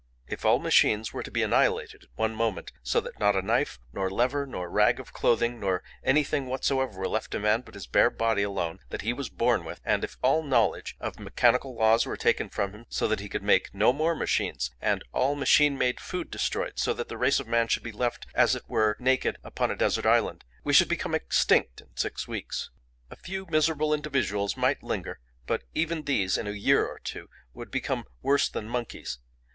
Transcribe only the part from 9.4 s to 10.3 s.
with, and if